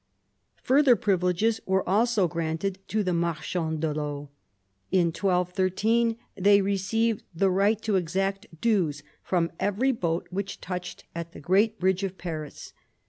[0.63, 4.29] Further privileges were also granted to the rnarchands de Veau.
[4.91, 11.33] In 1213 they received the right to exact dues from every boat which touched at
[11.33, 12.73] the great bridge of Paris.